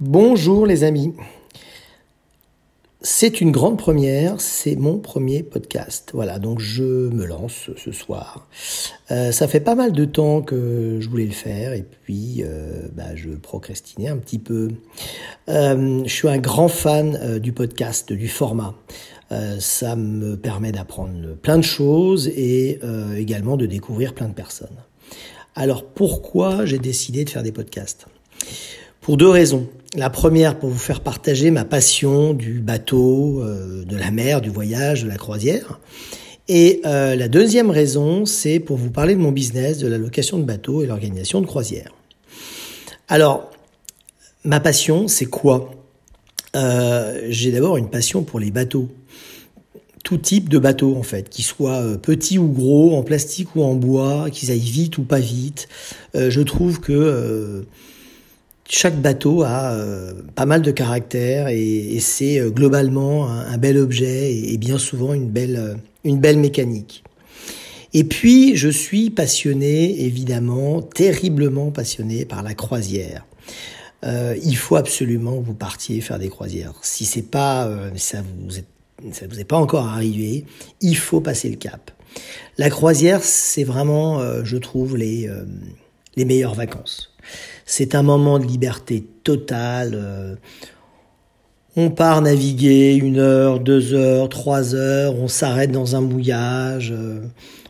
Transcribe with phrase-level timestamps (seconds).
[0.00, 1.12] Bonjour les amis.
[3.00, 6.10] C'est une grande première, c'est mon premier podcast.
[6.14, 8.46] Voilà, donc je me lance ce soir.
[9.10, 12.86] Euh, ça fait pas mal de temps que je voulais le faire et puis euh,
[12.92, 14.68] bah, je procrastinais un petit peu.
[15.48, 18.76] Euh, je suis un grand fan du podcast, du format.
[19.58, 22.78] ça me permet d'apprendre plein de choses et
[23.16, 24.78] également de découvrir plein de personnes.
[25.56, 28.06] Alors pourquoi j'ai décidé de faire des podcasts?
[29.08, 29.66] Pour deux raisons.
[29.96, 34.50] La première, pour vous faire partager ma passion du bateau, euh, de la mer, du
[34.50, 35.80] voyage, de la croisière.
[36.46, 40.38] Et euh, la deuxième raison, c'est pour vous parler de mon business, de la location
[40.38, 41.94] de bateaux et l'organisation de croisière.
[43.08, 43.50] Alors,
[44.44, 45.70] ma passion, c'est quoi?
[46.54, 48.90] Euh, J'ai d'abord une passion pour les bateaux.
[50.04, 53.74] Tout type de bateaux, en fait, qu'ils soient petits ou gros, en plastique ou en
[53.74, 55.66] bois, qu'ils aillent vite ou pas vite.
[56.12, 57.64] je trouve que
[58.68, 64.32] chaque bateau a euh, pas mal de caractère et, c'est euh, globalement un, bel objet
[64.32, 67.02] et, bien souvent une belle, euh, une belle mécanique.
[67.94, 73.24] Et puis, je suis passionné, évidemment, terriblement passionné par la croisière.
[74.04, 76.74] il faut absolument que vous partiez faire des croisières.
[76.82, 77.66] Si c'est pas,
[77.96, 78.66] ça vous est,
[79.12, 80.44] ça vous est pas encore arrivé,
[80.82, 81.90] il faut passer le cap.
[82.58, 85.26] La croisière, c'est vraiment, je trouve, les,
[86.18, 87.14] les meilleures vacances.
[87.64, 89.92] C'est un moment de liberté totale.
[89.94, 90.34] Euh,
[91.76, 97.20] on part naviguer une heure, deux heures, trois heures, on s'arrête dans un mouillage, euh,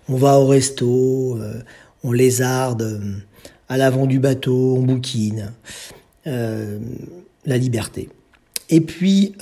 [0.09, 1.61] on va au resto, euh,
[2.03, 3.03] on lézarde
[3.69, 5.53] à l'avant du bateau, on bouquine.
[6.25, 8.09] la liberté.
[8.71, 9.35] Et puis,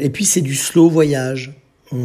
[0.00, 1.54] et puis c'est du slow voyage.
[1.90, 1.96] On,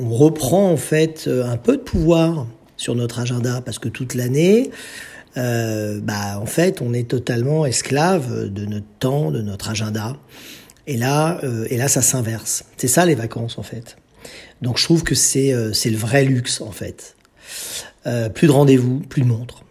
[0.00, 4.70] on, reprend en fait un peu de pouvoir sur notre agenda parce que toute l'année,
[5.36, 10.16] euh, bah, en fait, on est totalement esclave de notre temps, de notre agenda.
[10.86, 12.64] Et là, euh, et là, ça s'inverse.
[12.76, 13.96] C'est ça les vacances, en fait.
[14.62, 17.16] Donc, je trouve que c'est euh, le vrai luxe, en fait.
[18.34, 19.62] Plus de rendez-vous, plus de montres.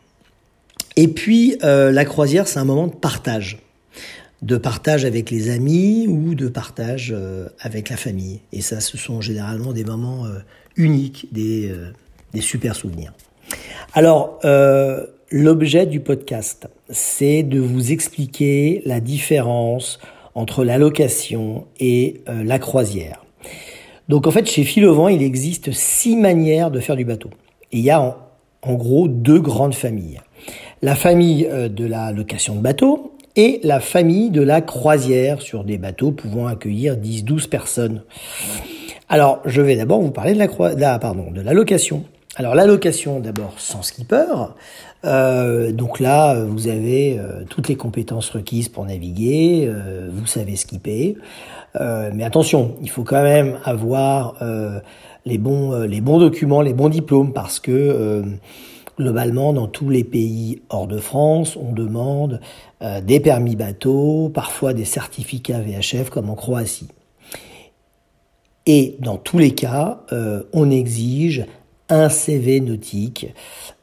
[0.96, 3.60] Et puis, la croisière, c'est un moment de partage.
[4.44, 7.16] De partage avec les amis ou de partage
[7.60, 8.42] avec la famille.
[8.52, 10.28] Et ça, ce sont généralement des moments
[10.76, 11.74] uniques, des,
[12.34, 13.14] des super souvenirs.
[13.94, 14.40] Alors,
[15.32, 20.00] L'objet du podcast, c'est de vous expliquer la différence
[20.34, 23.24] entre la location et euh, la croisière.
[24.08, 27.30] Donc en fait, chez Philovent, il existe six manières de faire du bateau.
[27.72, 28.18] Il y a
[28.64, 30.20] en, gros deux grandes familles.
[30.82, 35.64] La famille euh, de la location de bateau et la famille de la croisière sur
[35.64, 38.02] des bateaux pouvant accueillir 10-12 personnes.
[39.10, 42.04] Alors, je vais d'abord vous parler de la, pardon, de la location.
[42.36, 44.26] Alors la location d'abord sans skipper.
[45.06, 50.56] Euh, donc là, vous avez euh, toutes les compétences requises pour naviguer, euh, vous savez
[50.56, 51.18] skipper.
[51.76, 54.36] mais attention, il faut quand même avoir
[55.26, 58.24] les bons les bons documents, les bons diplômes parce que
[58.98, 62.42] globalement dans tous les pays hors de France, on demande
[63.04, 66.90] des permis bateau, parfois des certificats VHF comme en Croatie.
[68.66, 70.02] Et dans tous les cas,
[70.54, 71.46] on exige
[71.90, 73.34] un CV nautique,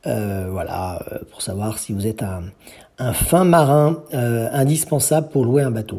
[0.07, 5.63] euh, voilà, euh, pour savoir si vous êtes un, fin marin euh, indispensable pour louer
[5.63, 5.99] un bateau.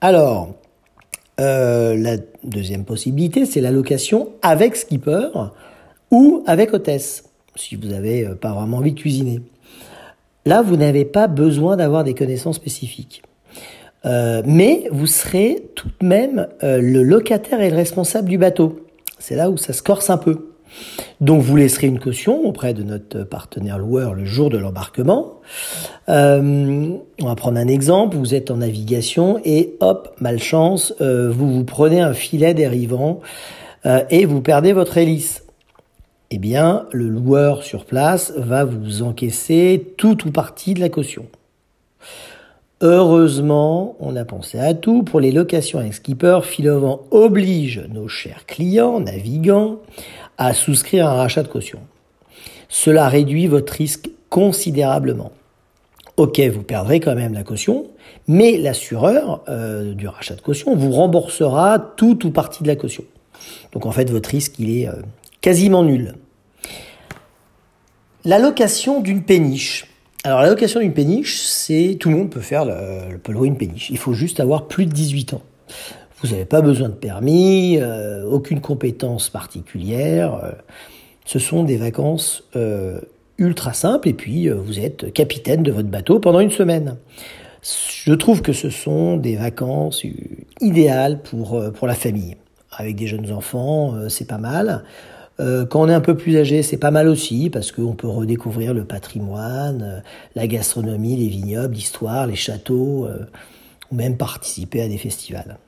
[0.00, 0.54] Alors,
[1.38, 5.28] la deuxième possibilité, c'est la location avec skipper
[6.10, 7.24] ou avec hôtesse,
[7.56, 9.40] si vous n'avez pas vraiment envie de cuisiner.
[10.44, 13.22] Là, vous n'avez pas besoin d'avoir des connaissances spécifiques.
[14.04, 18.86] mais vous serez tout de même le locataire et le responsable du bateau.
[19.18, 20.55] C'est là où ça se corse un peu.
[21.20, 25.40] Donc vous laisserez une caution auprès de notre partenaire loueur le jour de l'embarquement.
[26.08, 31.52] Euh, on va prendre un exemple, vous êtes en navigation et hop, malchance, euh, vous
[31.52, 33.20] vous prenez un filet dérivant
[33.86, 35.44] euh, et vous perdez votre hélice.
[36.30, 41.26] Eh bien, le loueur sur place va vous encaisser tout ou partie de la caution.
[42.82, 45.02] Heureusement, on a pensé à tout.
[45.02, 49.78] Pour les locations avec skipper, Filovent oblige nos chers clients, navigants,
[50.38, 51.80] à souscrire un rachat de caution.
[52.68, 55.32] Cela réduit votre risque considérablement.
[56.16, 57.86] Ok, vous perdrez quand même la caution,
[58.26, 63.04] mais l'assureur euh, du rachat de caution vous remboursera tout ou partie de la caution.
[63.72, 64.94] Donc en fait, votre risque, il est euh,
[65.40, 66.14] quasiment nul.
[68.24, 69.86] La location d'une péniche.
[70.24, 73.58] Alors la location d'une péniche, c'est tout le monde peut faire le, peut louer une
[73.58, 73.90] péniche.
[73.90, 75.42] Il faut juste avoir plus de 18 ans.
[76.22, 80.40] Vous n'avez pas besoin de permis, euh, aucune compétence particulière.
[80.42, 80.52] Euh,
[81.26, 83.00] ce sont des vacances euh,
[83.36, 86.96] ultra simples et puis vous êtes capitaine de votre bateau pendant une semaine.
[87.62, 90.04] Je trouve que ce sont des vacances
[90.60, 92.36] idéales pour, pour la famille.
[92.70, 94.84] Avec des jeunes enfants, c'est pas mal.
[95.38, 98.72] Quand on est un peu plus âgé, c'est pas mal aussi parce qu'on peut redécouvrir
[98.72, 100.02] le patrimoine,
[100.36, 103.08] la gastronomie, les vignobles, l'histoire, les châteaux,
[103.90, 105.58] ou même participer à des festivals.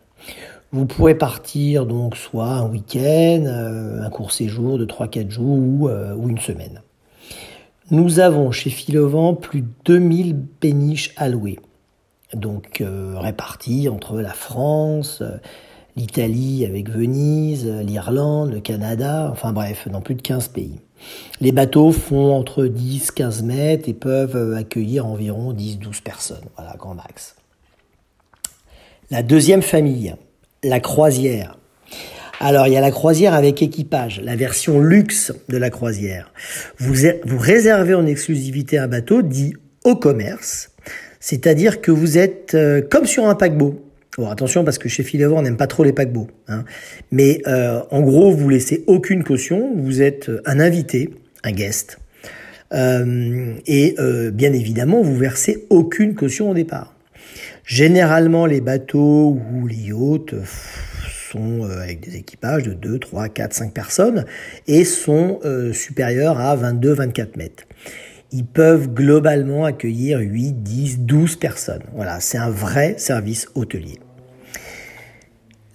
[0.70, 6.14] Vous pourrez partir donc soit un week-end, euh, un court séjour de 3-4 jours euh,
[6.14, 6.82] ou, une semaine.
[7.90, 11.58] Nous avons chez Philovan plus de 2000 péniches allouées,
[12.34, 15.22] donc euh, réparties entre la France,
[15.96, 20.80] l'Italie avec Venise, l'Irlande, le Canada, enfin bref, dans plus de 15 pays.
[21.40, 27.36] Les bateaux font entre 10-15 mètres et peuvent accueillir environ 10-12 personnes, voilà, grand max.
[29.10, 30.14] La deuxième famille,
[30.62, 31.58] la croisière.
[32.40, 36.30] Alors, il y a la croisière avec équipage, la version luxe de la croisière.
[36.76, 36.92] Vous,
[37.24, 40.72] vous réservez en exclusivité un bateau dit au commerce,
[41.20, 43.82] c'est-à-dire que vous êtes euh, comme sur un paquebot.
[44.18, 46.28] Bon, attention parce que chez Philever, on n'aime pas trop les paquebots.
[46.46, 46.64] Hein.
[47.10, 51.14] Mais euh, en gros, vous laissez aucune caution, vous êtes un invité,
[51.44, 51.98] un guest.
[52.74, 53.96] Euh, et
[54.34, 56.97] bien évidemment, vous versez aucune caution au départ.
[57.68, 60.34] Généralement, les bateaux ou les yachts
[61.30, 64.24] sont euh, avec des équipages de 2, 3, 4, 5 personnes
[64.66, 67.64] et sont euh, supérieurs à 22, 24 mètres.
[68.32, 71.82] Ils peuvent globalement accueillir 8, 10, 12 personnes.
[71.94, 74.00] Voilà, c'est un vrai service hôtelier.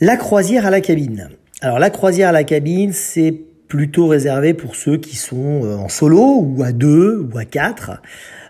[0.02, 1.30] La croisière à la cabine.
[1.62, 5.90] Alors la croisière à la cabine, c'est plutôt réservé pour ceux qui sont euh, en
[5.90, 8.02] solo ou à deux ou à quatre.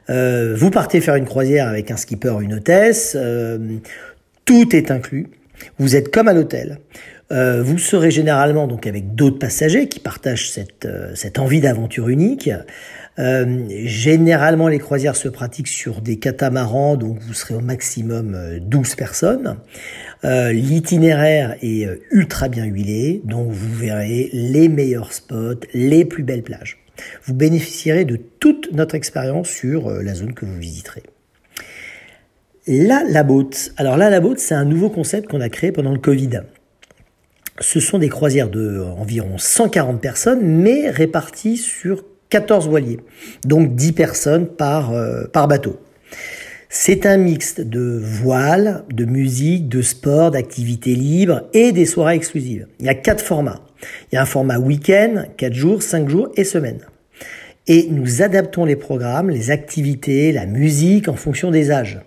[0.10, 3.78] Euh, vous partez faire une croisière avec un skipper une hôtesse, euh,
[4.46, 5.28] tout est inclus.
[5.78, 6.80] Vous êtes comme à l'hôtel.
[7.32, 12.50] Euh, vous serez généralement donc avec d'autres passagers qui partagent cette, cette envie d'aventure unique.
[13.18, 19.58] généralement, les croisières se pratiquent sur des catamarans, donc vous serez au maximum 12 personnes.
[20.24, 26.83] L'itinéraire est ultra bien huilé, donc vous verrez les meilleurs spots, les plus belles plages.
[27.24, 31.04] Vous bénéficierez de toute notre expérience sur euh, la zone que vous visiterez.
[32.68, 33.74] La Labote.
[33.78, 36.42] Alors la Labote, c'est un nouveau concept qu'on a créé pendant le Covid.
[37.60, 43.00] Ce sont des croisières de euh, environ 140 personnes, mais réparties sur 14 voiliers,
[43.46, 45.80] donc 10 personnes par, euh, par bateau.
[46.70, 52.66] C'est un mixte de voile, de musique, de sport, d'activités libres et des soirées exclusives.
[52.80, 53.62] Il y a quatre formats.
[54.12, 56.80] Il y a un format week-end, 4 jours, 5 jours et semaine.
[57.68, 62.02] Et nous adaptons les programmes, les activités, la musique en fonction des âges.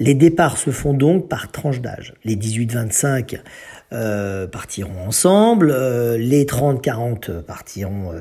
[0.00, 2.14] Les départs se font donc par tranche d'âge.
[2.24, 3.38] Les 18-25
[3.92, 8.20] euh, partiront ensemble, euh, les 30-40 partiront euh,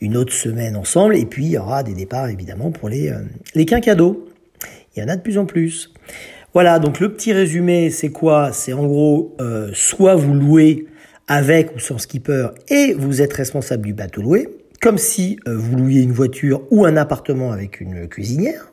[0.00, 3.12] une autre semaine ensemble, et puis il y aura des départs évidemment pour les,
[3.54, 4.26] les quinquados.
[4.94, 5.92] Il y en a de plus en plus.
[6.54, 8.52] Voilà, donc le petit résumé, c'est quoi?
[8.52, 9.36] C'est en gros,
[9.74, 10.86] soit vous louez
[11.28, 14.48] avec ou sans skipper et vous êtes responsable du bateau loué,
[14.80, 18.72] comme si euh, vous louiez une voiture ou un appartement avec une cuisinière.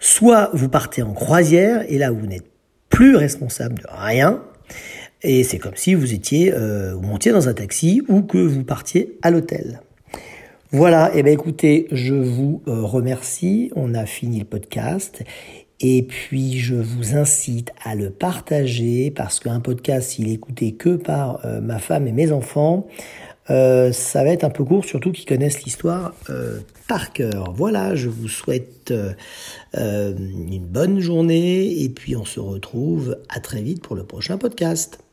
[0.00, 2.46] Soit vous partez en croisière et là vous n'êtes
[2.88, 4.42] plus responsable de rien
[5.22, 9.18] et c'est comme si vous étiez euh, montiez dans un taxi ou que vous partiez
[9.22, 9.80] à l'hôtel.
[10.72, 13.70] Voilà, et eh bien écoutez, je vous euh, remercie.
[13.76, 15.22] On a fini le podcast
[15.80, 20.96] et puis, je vous incite à le partager parce qu'un podcast, s'il est écouté que
[20.96, 22.86] par euh, ma femme et mes enfants,
[23.50, 27.52] euh, ça va être un peu court, surtout qu'ils connaissent l'histoire euh, par cœur.
[27.54, 28.92] Voilà, je vous souhaite
[29.74, 35.05] une bonne journée et puis on se retrouve à très vite pour le prochain podcast.